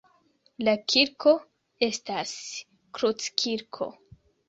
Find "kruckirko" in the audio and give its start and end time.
3.01-3.95